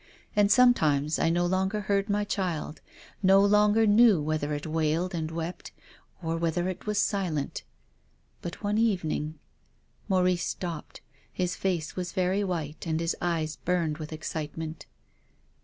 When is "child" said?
2.23-2.81